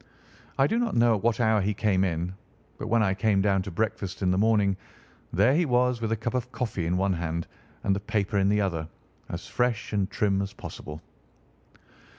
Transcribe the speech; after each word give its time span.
I 0.57 0.65
do 0.65 0.79
not 0.79 0.95
know 0.95 1.13
at 1.13 1.21
what 1.21 1.39
hour 1.39 1.61
he 1.61 1.75
came 1.75 2.03
in, 2.03 2.33
but 2.79 2.87
when 2.87 3.03
I 3.03 3.13
came 3.13 3.39
down 3.39 3.61
to 3.61 3.69
breakfast 3.69 4.23
in 4.23 4.31
the 4.31 4.37
morning 4.39 4.75
there 5.31 5.53
he 5.53 5.63
was 5.67 6.01
with 6.01 6.11
a 6.11 6.15
cup 6.17 6.33
of 6.33 6.51
coffee 6.51 6.87
in 6.87 6.97
one 6.97 7.13
hand 7.13 7.45
and 7.83 7.95
the 7.95 7.99
paper 7.99 8.39
in 8.39 8.49
the 8.49 8.61
other, 8.61 8.87
as 9.29 9.45
fresh 9.45 9.93
and 9.93 10.09
trim 10.09 10.41
as 10.41 10.53
possible. 10.53 11.03